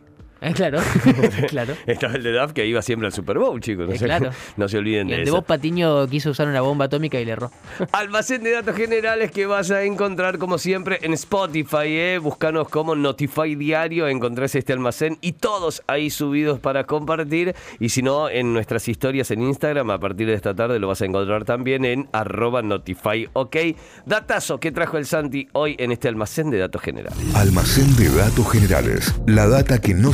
Eh, 0.44 0.54
claro, 0.54 0.80
claro. 1.50 1.74
Estaba 1.88 2.16
el 2.16 2.24
de 2.24 2.32
DAF 2.34 2.52
que 2.54 2.66
iba 2.66 2.82
siempre 2.82 3.08
al 3.08 3.14
Super 3.14 3.38
Bowl, 3.40 3.60
chicos. 3.62 3.88
No, 3.88 3.94
Eh, 3.94 3.98
se, 3.98 4.06
claro. 4.06 4.32
no 4.58 4.68
se 4.68 4.78
olviden 4.78 5.08
Y 5.08 5.12
de 5.12 5.18
el 5.20 5.24
de 5.26 5.30
eso. 5.30 5.36
Bob 5.38 5.46
Patiño 5.46 6.08
quiso 6.08 6.30
usar 6.32 6.48
una 6.48 6.62
bomba 6.62 6.86
atómica 6.86 7.20
y 7.20 7.26
le 7.26 7.32
erró. 7.32 7.52
Almacén 7.92 8.44
de 8.44 8.52
datos 8.52 8.76
generales 8.76 9.32
que 9.32 9.46
vas 9.46 9.72
a 9.72 9.84
encontrar 9.84 10.38
como 10.38 10.58
siempre 10.58 11.00
en 11.02 11.14
Spotify, 11.14 11.86
¿eh? 11.88 12.20
Búscanos 12.22 12.68
como 12.70 12.96
Notify 12.96 13.56
Diario, 13.56 14.08
encontrás 14.08 14.56
este 14.56 14.74
almacén 14.74 15.18
y 15.22 15.34
todos 15.34 15.82
ahí 15.88 16.10
subidos 16.10 16.60
para 16.60 16.84
compartir. 16.86 17.56
Y 17.80 17.90
si 17.90 18.02
no, 18.02 18.30
en 18.30 18.54
nuestras 18.54 18.88
historias 18.88 19.32
en 19.32 19.42
Instagram, 19.44 19.90
a 19.92 20.00
partir 20.00 20.28
de 20.28 20.34
esta 20.34 20.54
tarde 20.54 20.80
lo 20.80 20.88
vas 20.88 21.02
a 21.02 21.06
encontrar 21.06 21.46
también 21.46 21.86
en 21.86 22.10
arroba 22.12 22.62
Notify, 22.62 23.30
¿ok? 23.34 23.56
Datazo 24.06 24.60
que 24.60 24.72
trajo 24.72 24.98
el 24.98 25.06
Santi 25.06 25.48
hoy 25.54 25.76
en 25.80 25.92
este 25.92 26.08
almacén 26.08 26.50
de 26.50 26.58
datos 26.58 26.82
generales. 26.82 27.18
Almacén 27.36 27.96
de 27.96 28.10
datos 28.10 28.52
generales. 28.52 29.14
La 29.28 29.48
data 29.48 29.80
que 29.80 29.94
no 29.94 30.14